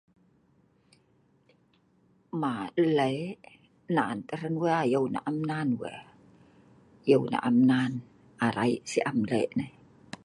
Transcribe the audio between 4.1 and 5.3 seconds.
tah hran we ayeu nah